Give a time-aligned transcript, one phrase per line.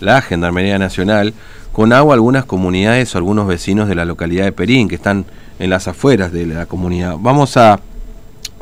[0.00, 1.34] la Gendarmería Nacional
[1.72, 5.24] con agua algunas comunidades o algunos vecinos de la localidad de Perín que están
[5.58, 7.16] en las afueras de la comunidad.
[7.18, 7.80] Vamos a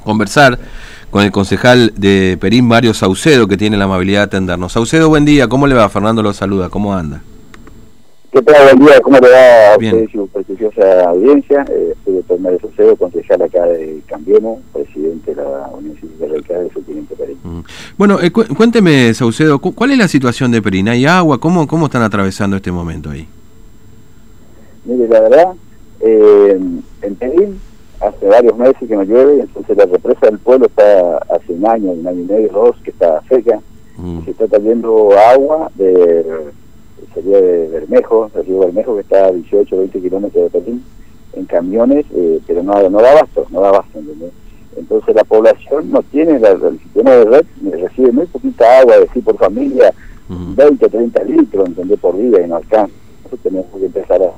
[0.03, 0.59] conversar
[1.11, 4.73] con el concejal de Perín, Mario Saucedo, que tiene la amabilidad de atendernos.
[4.73, 5.89] Saucedo, buen día, ¿cómo le va?
[5.91, 7.23] Fernando lo saluda, ¿cómo anda?
[8.33, 8.77] ¿Qué tal?
[8.77, 11.67] Buen día, ¿cómo le va a usted y su prestigiosa audiencia?
[11.69, 14.61] Eh, soy doctor Mario Saucedo, concejal acá de Cambiemos,
[15.03, 17.39] presidente de la Unión Cívica Radical de Subteniente Perín.
[17.43, 17.61] Mm.
[17.99, 20.89] Bueno, eh, cuénteme, Saucedo, ¿cuál es la situación de Perín?
[20.89, 21.39] ¿Hay agua?
[21.39, 23.27] ¿Cómo, cómo están atravesando este momento ahí?
[24.85, 25.49] Mire, la verdad,
[26.01, 26.61] eh,
[27.03, 27.61] en Perín
[28.01, 31.93] hace varios meses que no llueve, entonces la represa del pueblo está hace un año,
[31.93, 33.61] un año y medio, dos, que está seca,
[33.97, 34.25] mm.
[34.25, 36.25] se está trayendo agua de,
[37.15, 40.85] sería de Bermejo, del río Bermejo, que está a 18 20 kilómetros de Perín,
[41.35, 44.01] en camiones, eh, pero no, no da abasto, no da abasto,
[44.83, 47.45] Entonces la población no tiene, el sistema de red
[47.81, 49.95] recibe muy poquita agua, decir por familia,
[50.29, 51.69] 20, 30 litros.
[52.01, 52.93] Por día y no alcanza.
[53.25, 54.33] Entonces tenemos que empezar a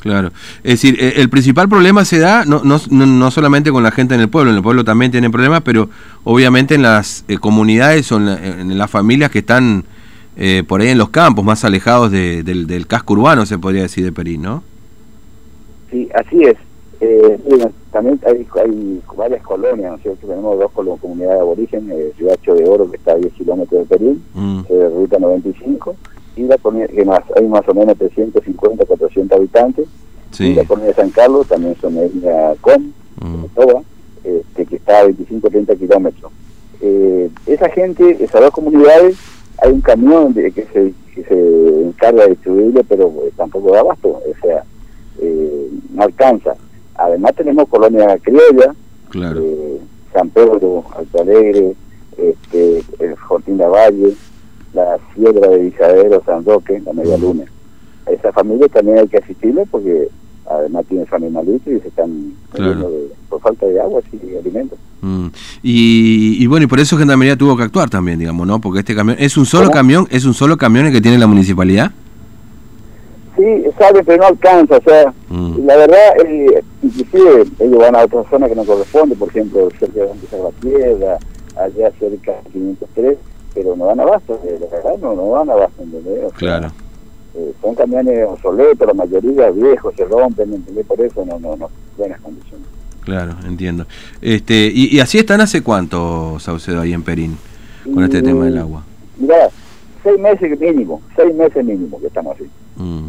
[0.00, 0.32] Claro.
[0.62, 4.14] Es decir, eh, el principal problema se da no, no, no, solamente con la gente
[4.14, 5.88] en el pueblo, en el pueblo también tienen problemas, pero
[6.24, 9.84] obviamente en las eh, comunidades o en, las familias que están
[10.36, 14.12] eh, por ahí en los campos, más alejados del, casco urbano, se podría decir, de
[14.12, 14.62] Perín, ¿no?
[15.90, 16.56] Sí, así es.
[17.94, 20.26] También hay, hay, varias colonias, ¿no es cierto?
[20.26, 24.24] Tenemos dos comunidades de aborigen, Ciudad de Oro, que está a 10 kilómetros de Perín,
[24.34, 24.62] mm.
[24.96, 25.94] Ruta 95,
[26.34, 29.86] y la comunidad, que más, hay más o menos 350, 400 habitantes,
[30.40, 32.82] y la comunidad de San Carlos también son media com,
[33.22, 33.44] mm.
[33.54, 33.82] toda,
[34.24, 36.32] este, que está a 25, 30 kilómetros.
[36.80, 39.16] Eh, esa gente, esas dos comunidades,
[39.62, 43.80] hay un camión de, que, se, que se encarga de distribuirlo, pero eh, tampoco da
[43.80, 44.64] abasto, o sea,
[45.20, 46.56] eh, no alcanza.
[47.14, 48.74] Además tenemos colonia criolla,
[49.10, 49.40] claro.
[50.12, 51.74] San Pedro, Alto Alegre,
[52.18, 54.14] este, el Fortín de Valle,
[54.72, 57.44] la Sierra de Visadero, San Roque, la Media Luna.
[58.08, 60.08] A esa familia también hay que asistirle porque
[60.50, 62.32] además tiene su animalito y se están
[63.28, 64.78] por falta de agua y de alimentos.
[65.00, 65.26] Mm.
[65.62, 68.60] Y, bueno, y por eso Gendarmería tuvo que actuar también, digamos, ¿no?
[68.60, 71.28] Porque este camión, ¿es un solo camión es un solo camión el que tiene la
[71.28, 71.92] municipalidad?
[73.36, 75.66] Sí, sabe, pero no alcanza, o sea, mm.
[75.66, 80.00] la verdad, eh, inclusive ellos van a otra zona que no corresponde, por ejemplo, cerca
[80.00, 81.18] de la piedra,
[81.56, 83.18] allá cerca de 503,
[83.54, 86.32] pero no dan abasto, eh, la verdad no, no dan abasto, ¿entendés?
[86.34, 86.70] claro.
[87.36, 90.86] Eh, son camiones obsoletos, la mayoría viejos, se rompen, ¿entendés?
[90.86, 91.68] Por eso no, no, no,
[91.98, 92.64] buenas condiciones.
[93.00, 93.86] Claro, entiendo.
[94.22, 97.36] Este, y, así están hace cuánto, Saucedo, ahí en Perín,
[97.92, 98.84] con este tema del agua?
[99.18, 99.50] Mirá,
[100.04, 102.48] seis meses mínimo, seis meses mínimo que estamos así.
[102.76, 103.08] Mm.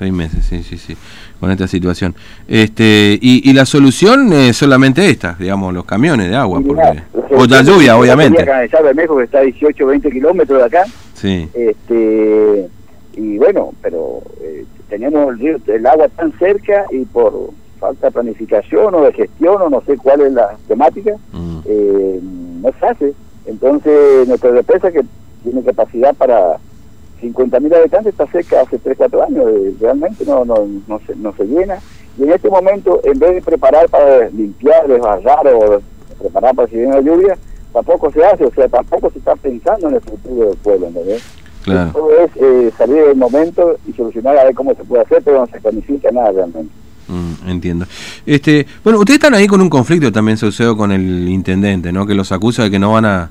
[0.00, 0.96] Seis meses, sí, sí, sí,
[1.38, 2.14] con esta situación.
[2.48, 7.02] Este, y, y la solución es solamente esta, digamos, los camiones de agua, porque,
[7.36, 8.40] o la lluvia, obviamente.
[8.40, 10.84] En México que está a 18, 20 kilómetros de acá.
[11.12, 11.50] Sí.
[11.52, 12.66] Este,
[13.12, 18.94] y bueno, pero eh, tenemos el, el, agua tan cerca y por falta de planificación
[18.94, 21.58] o de gestión o no sé cuál es la temática, mm.
[21.66, 23.12] eh, no se hace.
[23.44, 25.02] Entonces, nuestra represa que
[25.42, 26.56] tiene capacidad para
[27.20, 31.32] 50.000 habitantes está cerca hace 3, 4 años, eh, realmente no, no, no, se, no
[31.34, 31.78] se llena.
[32.18, 35.80] Y en este momento, en vez de preparar para limpiar, desbarrar o
[36.18, 37.38] preparar para si viene la lluvia,
[37.72, 41.22] tampoco se hace, o sea, tampoco se está pensando en el futuro del pueblo, ¿entendés?
[41.62, 41.90] Claro.
[41.92, 45.40] Todo es eh, salir del momento y solucionar a ver cómo se puede hacer, pero
[45.40, 46.72] no se planifica nada realmente.
[47.08, 47.86] Mm, entiendo.
[48.24, 52.06] Este, bueno, ustedes están ahí con un conflicto también, sucedió con el intendente, ¿no?
[52.06, 53.30] Que los acusa de que no van a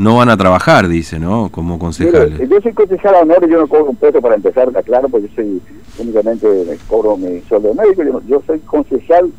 [0.00, 1.50] no van a trabajar, dice, ¿no?
[1.52, 2.48] Como concejales.
[2.48, 5.10] yo soy concejal a honor y yo no cobro un peso para empezar, está claro,
[5.10, 5.60] porque yo soy
[5.98, 6.48] únicamente
[6.88, 8.02] cobro mi sueldo médico.
[8.02, 9.30] Yo, yo soy concejal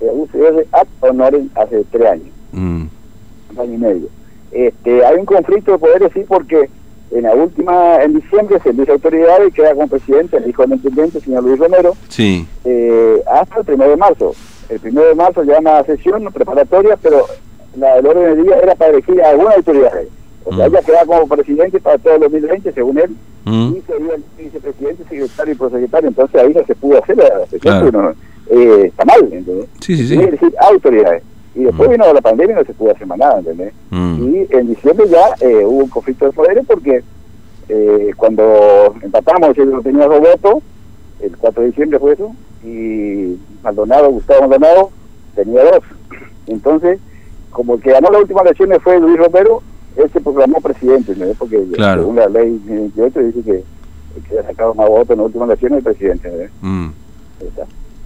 [0.00, 2.82] de UCR ad honorem hace tres años, mm.
[3.52, 4.08] un año y medio.
[4.50, 6.68] Este, hay un conflicto de poder decir porque
[7.12, 10.72] en la última, en diciembre se dice autoridad y queda como presidente el hijo del
[10.72, 12.44] intendente, señor Luis Romero, sí.
[12.64, 14.34] Eh, hasta el primero de marzo.
[14.68, 17.26] El primero de marzo ya una sesión preparatoria, pero
[17.76, 19.92] la del orden del día era para elegir a alguna autoridad.
[20.44, 20.70] O sea, mm.
[20.70, 23.74] ella queda como presidente para todo el 2020, según él, mm.
[23.76, 26.08] y sería el vicepresidente, secretario y prosecretario.
[26.08, 28.16] Entonces ahí no se pudo hacer la sesión,
[28.50, 29.68] eh, está mal, ¿entendés?
[29.80, 30.18] Sí, sí, sí.
[30.58, 31.22] Autoridades.
[31.54, 31.92] Y después mm.
[31.92, 33.72] vino la pandemia y no se pudo hacer más nada, ¿entendés?
[33.90, 37.02] Y en diciembre ya eh, hubo un conflicto de poderes porque
[37.68, 40.62] eh, cuando empatamos, yo tenía dos votos,
[41.20, 42.34] el 4 de diciembre fue eso,
[42.64, 44.90] y Maldonado, Gustavo Maldonado,
[45.34, 45.84] tenía dos.
[46.46, 46.98] Entonces,
[47.52, 49.62] como el que ganó las últimas elecciones fue Luis Romero,
[49.96, 51.26] él se proclamó presidente, ¿no?
[51.38, 53.64] porque según la ley 28 dice que
[54.16, 56.50] el que ha sacado más votos en las últimas elecciones es presidente.
[56.60, 56.88] Mm.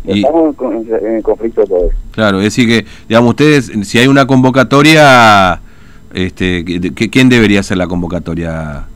[0.04, 1.90] Estamos en, en, conflicto de poder.
[2.12, 5.60] Claro, es decir que, digamos, ustedes, si hay una convocatoria,
[6.14, 6.64] este,
[6.94, 8.86] ¿quién debería hacer la convocatoria?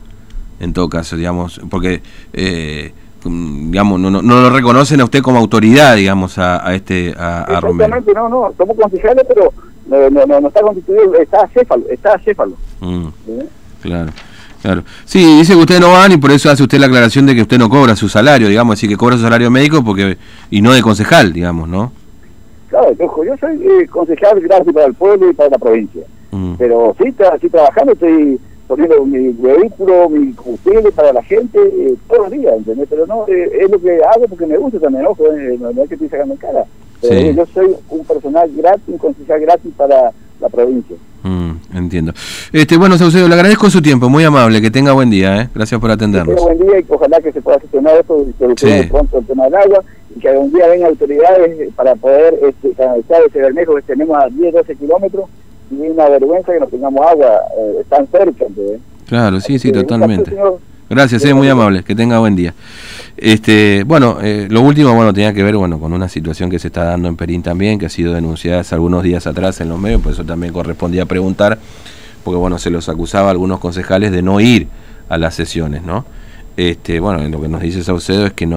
[0.61, 2.01] en todo caso, digamos, porque
[2.33, 2.93] eh,
[3.23, 7.99] digamos no, no, lo reconocen a usted como autoridad, digamos, a, este a, a Romero.
[8.13, 9.51] no, no, somos concejales, pero
[9.87, 12.55] no, no, no, está constituido, está acéfalo, está acéfalo.
[12.79, 13.07] Mm,
[13.81, 14.11] claro.
[14.61, 14.83] Claro.
[15.05, 17.41] Sí, dice que usted no van y por eso hace usted la aclaración de que
[17.41, 20.17] usted no cobra su salario, digamos, así que cobra su salario médico porque
[20.51, 21.91] y no de concejal, digamos, ¿no?
[22.69, 26.03] Claro, yo soy eh, concejal gracias para el pueblo y para la provincia.
[26.29, 26.53] Mm.
[26.59, 28.39] Pero sí, estoy trabajando, estoy
[28.71, 32.87] poniendo mi vehículo, mi combustible para la gente eh, todos los días, ¿entendés?
[32.89, 35.89] Pero no, eh, es lo que hago porque me gusta también, ojo, eh, no, es
[35.89, 36.63] que estoy sacando en cara.
[37.01, 40.95] Pero yo soy un personal gratis, un concejal gratis para la provincia.
[41.23, 42.13] Mm, entiendo.
[42.51, 45.49] Este, bueno, Saucedo, le agradezco su tiempo, muy amable, que tenga buen día, ¿eh?
[45.53, 46.35] Gracias por atendernos.
[46.35, 49.45] Que buen día y ojalá que se pueda gestionar esto y solucionar pronto el tema
[49.45, 49.83] del agua
[50.15, 54.27] y que algún día vengan autoridades para poder este, canalizar ese bermejo que tenemos a
[54.29, 55.25] 10, 12 kilómetros
[55.69, 58.45] y una vergüenza que no tengamos agua eh, tan cerca.
[59.07, 60.35] Claro, sí, sí, totalmente.
[60.91, 62.53] Gracias, es muy amable, que tenga buen día.
[63.15, 66.67] Este, bueno, eh, lo último, bueno, tenía que ver, bueno, con una situación que se
[66.67, 69.79] está dando en Perín también, que ha sido denunciada hace algunos días atrás en los
[69.79, 71.57] medios, por eso también correspondía preguntar,
[72.25, 74.67] porque bueno, se los acusaba a algunos concejales de no ir
[75.07, 76.03] a las sesiones, ¿no?
[76.57, 78.49] Este, bueno, lo que nos dice Saucedo es que no